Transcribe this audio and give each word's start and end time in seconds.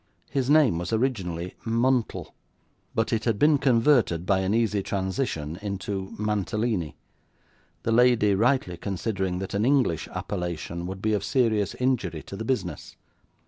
His 0.31 0.49
name 0.49 0.79
was 0.79 0.91
originally 0.91 1.53
Muntle; 1.63 2.33
but 2.95 3.13
it 3.13 3.25
had 3.25 3.37
been 3.37 3.59
converted, 3.59 4.25
by 4.25 4.39
an 4.39 4.51
easy 4.51 4.81
transition, 4.81 5.57
into 5.61 6.11
Mantalini: 6.17 6.95
the 7.83 7.91
lady 7.91 8.33
rightly 8.33 8.77
considering 8.77 9.37
that 9.37 9.53
an 9.53 9.63
English 9.63 10.07
appellation 10.07 10.87
would 10.87 11.03
be 11.03 11.13
of 11.13 11.23
serious 11.23 11.75
injury 11.75 12.23
to 12.23 12.35
the 12.35 12.43
business. 12.45 12.95